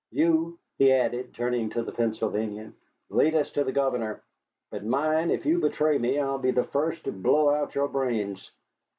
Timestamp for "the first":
6.49-7.03